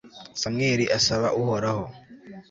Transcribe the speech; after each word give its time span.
samweli 0.41 0.85
asaba 0.97 1.27
uhoraho 1.41 1.85